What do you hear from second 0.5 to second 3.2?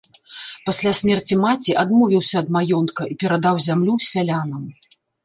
Пасля смерці маці адмовіўся ад маёнтка і